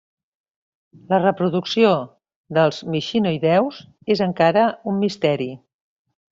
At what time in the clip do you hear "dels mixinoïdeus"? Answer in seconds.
2.59-3.85